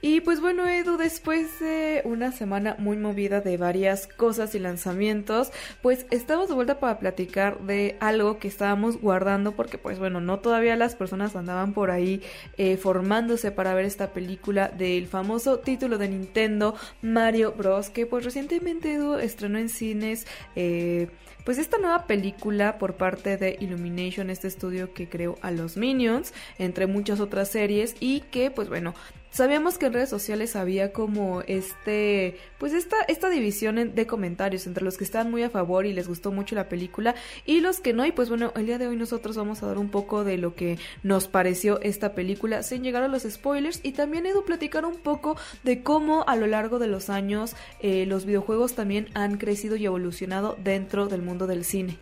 [0.00, 5.50] Y pues bueno, Edu, después de una semana muy movida de varias cosas y lanzamientos,
[5.82, 10.38] pues estamos de vuelta para platicar de algo que estábamos guardando porque pues bueno, no
[10.38, 12.22] todavía las personas andaban por ahí
[12.58, 17.90] eh, formándose para ver esta película del famoso título de Nintendo Mario Bros.
[17.90, 20.28] que pues recientemente Edu estrenó en cines.
[20.54, 21.08] Eh,
[21.44, 26.34] pues esta nueva película por parte de Illumination, este estudio que creó a los Minions,
[26.58, 28.92] entre muchas otras series, y que pues bueno,
[29.30, 34.84] Sabíamos que en redes sociales había como este, pues esta, esta división de comentarios entre
[34.84, 37.92] los que estaban muy a favor y les gustó mucho la película y los que
[37.92, 38.06] no.
[38.06, 40.54] Y pues bueno, el día de hoy nosotros vamos a dar un poco de lo
[40.54, 44.96] que nos pareció esta película sin llegar a los spoilers y también Edu platicar un
[44.96, 49.76] poco de cómo a lo largo de los años eh, los videojuegos también han crecido
[49.76, 51.98] y evolucionado dentro del mundo del cine.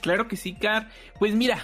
[0.00, 0.88] Claro que sí, Car.
[1.18, 1.58] Pues mira,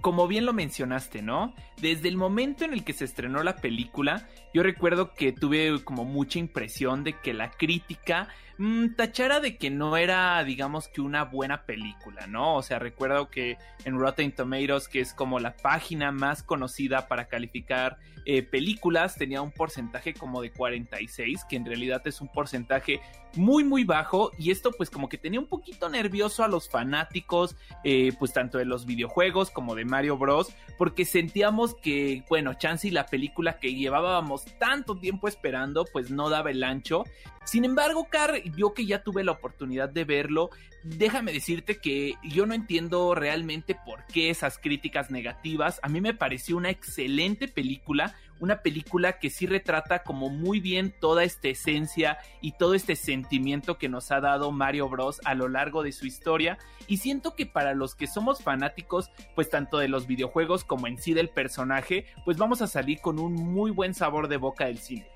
[0.00, 1.54] como bien lo mencionaste, ¿no?
[1.80, 6.04] Desde el momento en el que se estrenó la película, yo recuerdo que tuve como
[6.04, 8.28] mucha impresión de que la crítica
[8.60, 12.56] mmm, tachara de que no era, digamos que una buena película, ¿no?
[12.56, 17.26] O sea, recuerdo que en Rotten Tomatoes, que es como la página más conocida para
[17.26, 23.00] calificar eh, películas, tenía un porcentaje como de 46, que en realidad es un porcentaje
[23.34, 24.30] muy, muy bajo.
[24.38, 28.58] Y esto pues como que tenía un poquito nervioso a los fanáticos, eh, pues tanto
[28.58, 30.54] de los videojuegos como de Mario Bros.
[30.78, 36.30] Porque sentíamos que, bueno, Chance y la película que llevábamos tanto tiempo esperando, pues no
[36.30, 37.04] daba el ancho.
[37.44, 40.48] Sin embargo, Car, yo que ya tuve la oportunidad de verlo,
[40.82, 45.80] déjame decirte que yo no entiendo realmente por qué esas críticas negativas.
[45.82, 50.94] A mí me pareció una excelente película, una película que sí retrata como muy bien
[50.98, 55.48] toda esta esencia y todo este sentimiento que nos ha dado Mario Bros a lo
[55.48, 59.88] largo de su historia y siento que para los que somos fanáticos pues tanto de
[59.88, 63.92] los videojuegos como en sí del personaje pues vamos a salir con un muy buen
[63.92, 65.09] sabor de boca del cine.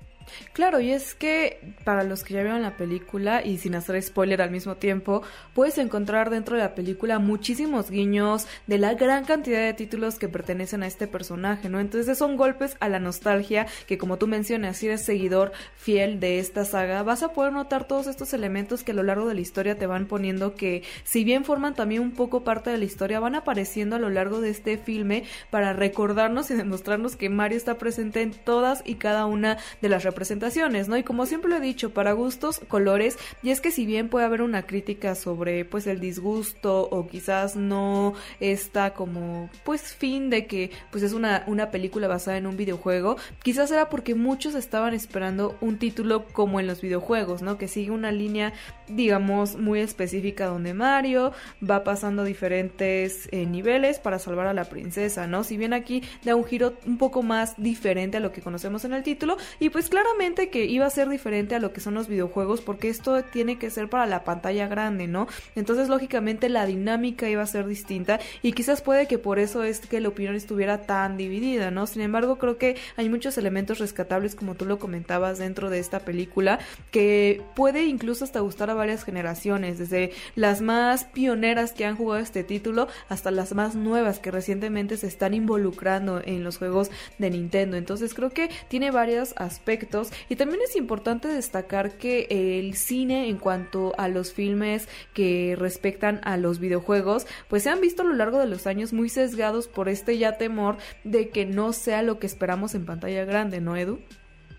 [0.53, 4.41] Claro, y es que para los que ya vieron la película y sin hacer spoiler
[4.41, 5.21] al mismo tiempo,
[5.53, 10.29] puedes encontrar dentro de la película muchísimos guiños de la gran cantidad de títulos que
[10.29, 11.79] pertenecen a este personaje, ¿no?
[11.79, 16.39] Entonces son golpes a la nostalgia que como tú mencionas, si eres seguidor fiel de
[16.39, 19.41] esta saga, vas a poder notar todos estos elementos que a lo largo de la
[19.41, 23.19] historia te van poniendo que si bien forman también un poco parte de la historia,
[23.19, 27.77] van apareciendo a lo largo de este filme para recordarnos y demostrarnos que Mario está
[27.77, 30.97] presente en todas y cada una de las presentaciones, ¿no?
[30.97, 34.25] Y como siempre lo he dicho, para gustos, colores, y es que si bien puede
[34.25, 40.47] haber una crítica sobre pues el disgusto o quizás no está como pues fin de
[40.47, 44.93] que pues es una, una película basada en un videojuego, quizás era porque muchos estaban
[44.93, 47.57] esperando un título como en los videojuegos, ¿no?
[47.57, 48.53] Que sigue una línea
[48.87, 51.33] digamos muy específica donde Mario
[51.67, 55.43] va pasando diferentes eh, niveles para salvar a la princesa, ¿no?
[55.43, 58.93] Si bien aquí da un giro un poco más diferente a lo que conocemos en
[58.93, 61.95] el título y pues claro claramente que iba a ser diferente a lo que son
[61.95, 65.27] los videojuegos porque esto tiene que ser para la pantalla grande, ¿no?
[65.55, 69.79] Entonces lógicamente la dinámica iba a ser distinta y quizás puede que por eso es
[69.79, 71.87] que la opinión estuviera tan dividida, ¿no?
[71.87, 76.01] Sin embargo creo que hay muchos elementos rescatables como tú lo comentabas dentro de esta
[76.01, 76.59] película
[76.91, 82.21] que puede incluso hasta gustar a varias generaciones, desde las más pioneras que han jugado
[82.21, 87.31] este título hasta las más nuevas que recientemente se están involucrando en los juegos de
[87.31, 87.75] Nintendo.
[87.75, 89.94] Entonces creo que tiene varios aspectos
[90.29, 96.19] y también es importante destacar que el cine en cuanto a los filmes que respectan
[96.23, 99.67] a los videojuegos, pues se han visto a lo largo de los años muy sesgados
[99.67, 103.75] por este ya temor de que no sea lo que esperamos en pantalla grande, ¿no,
[103.75, 103.99] Edu?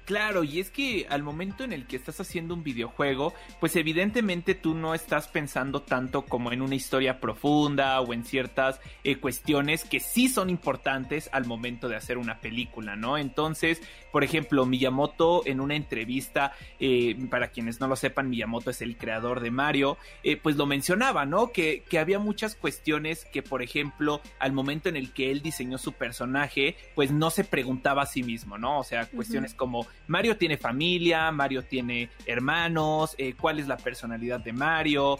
[0.06, 4.54] Claro, y es que al momento en el que estás haciendo un videojuego, pues evidentemente
[4.54, 9.84] tú no estás pensando tanto como en una historia profunda o en ciertas eh, cuestiones
[9.84, 13.18] que sí son importantes al momento de hacer una película, ¿no?
[13.18, 13.82] Entonces,
[14.12, 18.96] por ejemplo, Miyamoto en una entrevista, eh, para quienes no lo sepan, Miyamoto es el
[18.96, 21.50] creador de Mario, eh, pues lo mencionaba, ¿no?
[21.50, 25.78] Que, que había muchas cuestiones que, por ejemplo, al momento en el que él diseñó
[25.78, 28.78] su personaje, pues no se preguntaba a sí mismo, ¿no?
[28.78, 34.40] O sea, cuestiones como Mario tiene familia, Mario tiene hermanos, eh, cuál es la personalidad
[34.40, 35.18] de Mario.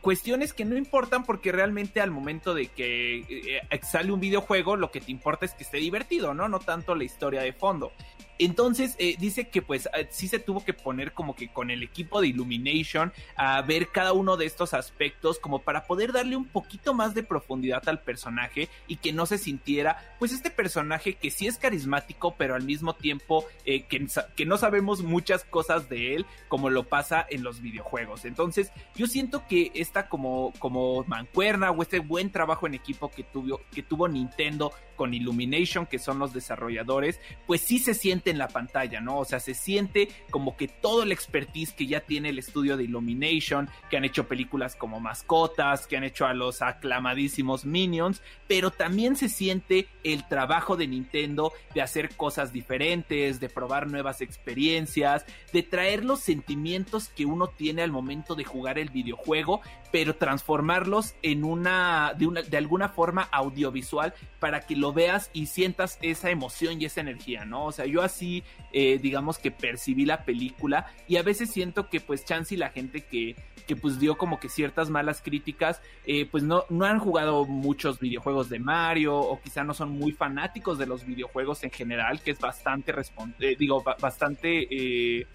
[0.00, 4.92] cuestiones que no importan porque realmente al momento de que eh, sale un videojuego lo
[4.92, 6.48] que te importa es que esté divertido, ¿no?
[6.48, 7.92] No tanto la historia de fondo.
[8.38, 11.82] Entonces eh, dice que pues eh, sí se tuvo que poner como que con el
[11.82, 16.46] equipo de Illumination a ver cada uno de estos aspectos como para poder darle un
[16.46, 21.30] poquito más de profundidad al personaje y que no se sintiera pues este personaje que
[21.30, 26.14] sí es carismático pero al mismo tiempo eh, que, que, no sabemos muchas cosas de
[26.14, 28.24] él como lo pasa en los videojuegos.
[28.24, 33.22] Entonces yo siento que esta como, como mancuerna o este buen trabajo en equipo que
[33.22, 38.38] tuvo, que tuvo Nintendo con Illumination que son los desarrolladores pues sí se siente en
[38.38, 39.18] la pantalla, ¿no?
[39.18, 42.84] O sea, se siente como que todo el expertise que ya tiene el estudio de
[42.84, 48.70] Illumination, que han hecho películas como Mascotas, que han hecho a los aclamadísimos Minions, pero
[48.70, 55.24] también se siente el trabajo de Nintendo de hacer cosas diferentes, de probar nuevas experiencias,
[55.52, 59.60] de traer los sentimientos que uno tiene al momento de jugar el videojuego,
[59.92, 65.46] pero transformarlos en una de, una, de alguna forma audiovisual para que lo veas y
[65.46, 67.64] sientas esa emoción y esa energía, ¿no?
[67.64, 72.00] O sea, yo así, eh, digamos que percibí la película y a veces siento que
[72.00, 73.34] pues chance y la gente que,
[73.66, 77.98] que pues dio como que ciertas malas críticas, eh, pues no, no han jugado muchos
[77.98, 82.32] videojuegos de Mario o quizá no son muy fanáticos de los videojuegos en general, que
[82.32, 82.92] es bastante,
[83.38, 85.26] eh, digo, bastante,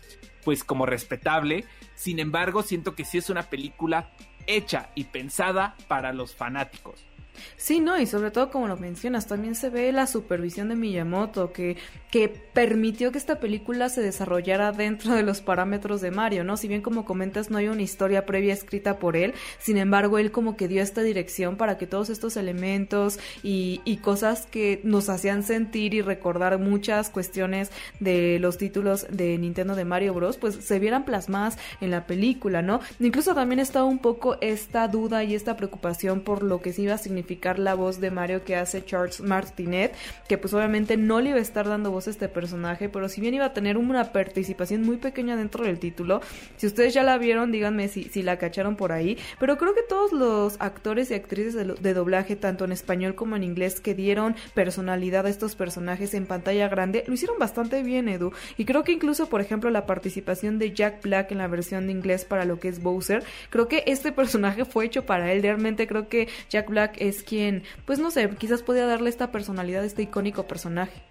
[0.43, 1.65] pues como respetable.
[1.95, 4.11] Sin embargo, siento que sí es una película
[4.45, 7.09] hecha y pensada para los fanáticos.
[7.57, 11.51] Sí, no, y sobre todo como lo mencionas, también se ve la supervisión de Miyamoto,
[11.51, 11.77] que,
[12.11, 16.57] que permitió que esta película se desarrollara dentro de los parámetros de Mario, ¿no?
[16.57, 20.31] Si bien como comentas no hay una historia previa escrita por él, sin embargo él
[20.31, 25.43] como que dio esta dirección para que todos estos elementos y, cosas que nos hacían
[25.43, 27.69] sentir y recordar muchas cuestiones
[27.99, 32.61] de los títulos de Nintendo de Mario Bros, pues se vieran plasmadas en la película,
[32.61, 32.79] ¿no?
[33.01, 36.93] Incluso también estaba un poco esta duda y esta preocupación por lo que se iba
[36.93, 39.93] a significar la voz de Mario que hace Charles Martinet,
[40.29, 43.33] que pues obviamente no le iba a estar dando voz este personaje, pero si bien
[43.33, 46.21] iba a tener una participación muy pequeña dentro del título,
[46.57, 49.83] si ustedes ya la vieron, díganme si, si la cacharon por ahí, pero creo que
[49.83, 54.35] todos los actores y actrices de, doblaje, tanto en español como en inglés, que dieron
[54.53, 58.91] personalidad a estos personajes en pantalla grande, lo hicieron bastante bien, Edu, y creo que
[58.91, 62.59] incluso, por ejemplo, la participación de Jack Black en la versión de inglés para lo
[62.59, 66.69] que es Bowser, creo que este personaje fue hecho para él, realmente creo que Jack
[66.69, 71.01] Black es quien, pues no sé, quizás podía darle esta personalidad a este icónico personaje.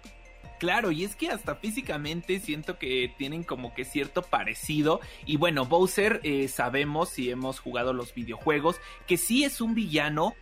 [0.59, 4.99] Claro, y es que hasta físicamente siento que tienen como que cierto parecido.
[5.25, 10.35] Y bueno, Bowser eh, sabemos si hemos jugado los videojuegos que sí es un villano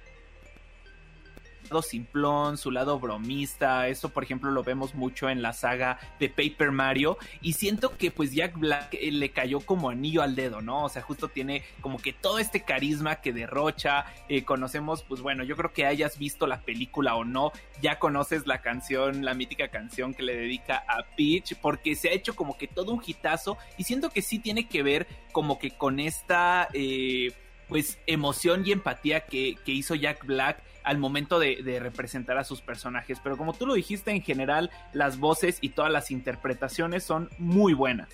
[1.82, 6.72] simplón, su lado bromista, eso por ejemplo lo vemos mucho en la saga de Paper
[6.72, 10.86] Mario y siento que pues Jack Black eh, le cayó como anillo al dedo, ¿no?
[10.86, 15.44] O sea, justo tiene como que todo este carisma que derrocha, eh, conocemos pues bueno,
[15.44, 19.68] yo creo que hayas visto la película o no, ya conoces la canción, la mítica
[19.68, 23.58] canción que le dedica a Peach porque se ha hecho como que todo un hitazo
[23.78, 26.68] y siento que sí tiene que ver como que con esta...
[26.74, 27.34] Eh,
[27.68, 32.46] pues emoción y empatía que, que hizo Jack Black al momento de, de, representar a
[32.46, 33.20] sus personajes.
[33.22, 37.74] Pero como tú lo dijiste, en general las voces y todas las interpretaciones son muy
[37.74, 38.08] buenas.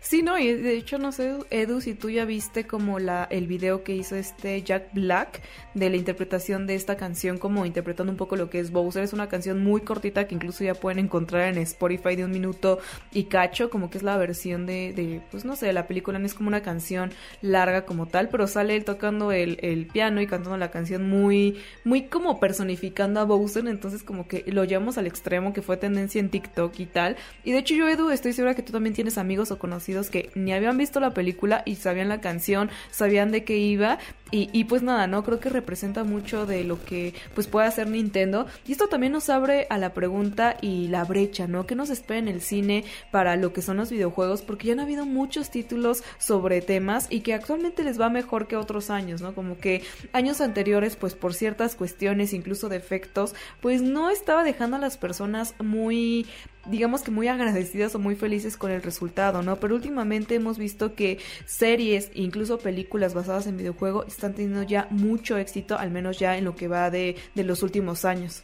[0.00, 3.46] Sí, no, y de hecho no sé, Edu, si tú ya viste como la, el
[3.46, 5.42] video que hizo este Jack Black
[5.74, 9.02] de la interpretación de esta canción, como interpretando un poco lo que es Bowser.
[9.02, 12.78] Es una canción muy cortita que incluso ya pueden encontrar en Spotify de un minuto
[13.12, 16.26] y cacho, como que es la versión de, de pues no sé, la película no
[16.26, 17.12] es como una canción
[17.42, 21.58] larga como tal, pero sale él tocando el, el piano y cantando la canción muy,
[21.84, 26.20] muy como personificando a Bowser, entonces como que lo llevamos al extremo que fue tendencia
[26.20, 27.16] en TikTok y tal.
[27.44, 30.30] Y de hecho yo, Edu, estoy segura que tú también tienes amigos o conocidos que
[30.34, 33.98] ni habían visto la película y sabían la canción, sabían de qué iba
[34.30, 35.24] y, pues nada, ¿no?
[35.24, 38.46] Creo que representa mucho de lo que pues puede hacer Nintendo.
[38.66, 41.66] Y esto también nos abre a la pregunta y la brecha, ¿no?
[41.66, 44.42] ¿Qué nos espera en el cine para lo que son los videojuegos?
[44.42, 48.56] Porque ya han habido muchos títulos sobre temas y que actualmente les va mejor que
[48.56, 49.34] otros años, ¿no?
[49.34, 54.80] Como que años anteriores, pues por ciertas cuestiones, incluso defectos, pues no estaba dejando a
[54.80, 56.26] las personas muy
[56.68, 59.56] digamos que muy agradecidas o muy felices con el resultado, ¿no?
[59.56, 65.36] Pero últimamente hemos visto que series, incluso películas basadas en videojuego, están teniendo ya mucho
[65.36, 68.42] éxito, al menos ya en lo que va de, de los últimos años.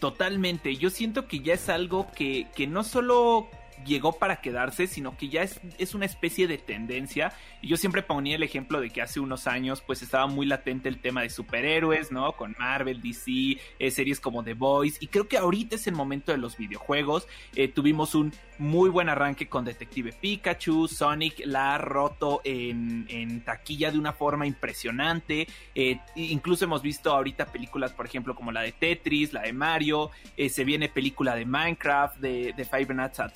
[0.00, 3.48] Totalmente, yo siento que ya es algo que, que no solo
[3.84, 7.32] llegó para quedarse, sino que ya es, es, una especie de tendencia.
[7.62, 10.88] Y yo siempre ponía el ejemplo de que hace unos años pues estaba muy latente
[10.88, 12.32] el tema de superhéroes, ¿no?
[12.32, 14.98] Con Marvel, DC, eh, series como The Boys.
[15.00, 17.26] Y creo que ahorita es el momento de los videojuegos.
[17.54, 20.88] Eh, tuvimos un muy buen arranque con Detective Pikachu.
[20.88, 25.46] Sonic la ha roto en, en taquilla de una forma impresionante.
[25.74, 30.10] Eh, incluso hemos visto ahorita películas, por ejemplo, como la de Tetris, la de Mario.
[30.48, 33.32] Se viene película de Minecraft, de, de Five Nights at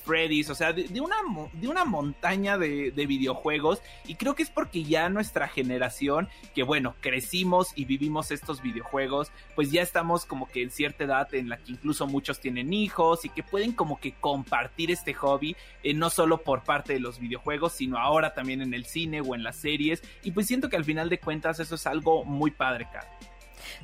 [0.51, 1.17] O sea, de, una,
[1.53, 3.81] de una montaña de, de videojuegos.
[4.07, 9.31] Y creo que es porque ya nuestra generación, que bueno, crecimos y vivimos estos videojuegos,
[9.55, 13.25] pues ya estamos como que en cierta edad en la que incluso muchos tienen hijos
[13.25, 17.19] y que pueden como que compartir este hobby, eh, no solo por parte de los
[17.19, 20.03] videojuegos, sino ahora también en el cine o en las series.
[20.23, 23.09] Y pues siento que al final de cuentas eso es algo muy padre, cara.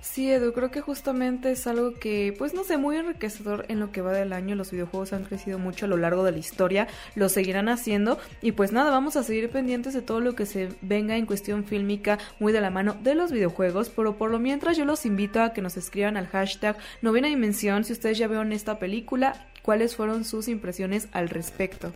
[0.01, 3.93] Sí, Edu, creo que justamente es algo que, pues no sé, muy enriquecedor en lo
[3.93, 4.55] que va del año.
[4.55, 8.19] Los videojuegos han crecido mucho a lo largo de la historia, lo seguirán haciendo.
[8.43, 11.65] Y pues nada, vamos a seguir pendientes de todo lo que se venga en cuestión
[11.65, 13.91] fílmica, muy de la mano de los videojuegos.
[13.91, 17.85] Pero por lo mientras, yo los invito a que nos escriban al hashtag Novena Dimensión
[17.85, 21.93] si ustedes ya vieron esta película, cuáles fueron sus impresiones al respecto.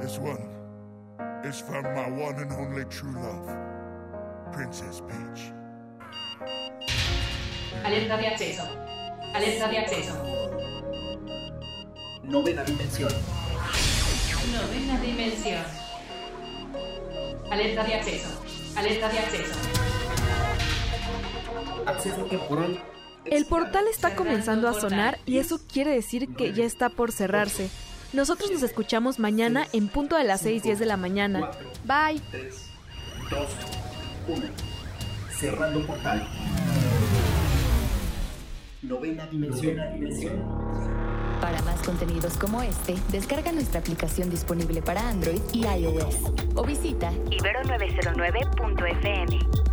[0.00, 0.40] This one
[1.44, 2.80] is from my one and only.
[4.52, 5.52] Princess Peach.
[7.84, 8.62] Alerta de acceso.
[9.34, 10.12] Alerta de acceso.
[12.22, 13.12] Novena dimensión.
[14.52, 15.64] Novena dimensión.
[17.50, 18.28] Alerta de acceso.
[18.76, 19.54] Alerta de acceso.
[21.86, 22.82] Acceso temporal.
[23.24, 27.70] El portal está comenzando a sonar y eso quiere decir que ya está por cerrarse.
[28.12, 31.50] Nosotros nos escuchamos mañana en punto de las 6:10 de la mañana.
[31.84, 32.20] Bye.
[32.30, 32.70] 3,
[33.30, 33.79] 2,
[34.30, 34.46] 1.
[35.30, 36.28] Cerrando portal.
[38.82, 39.76] Novena dimensión.
[41.40, 46.14] Para más contenidos como este, descarga nuestra aplicación disponible para Android y iOS
[46.54, 49.69] o visita ibero909.fm.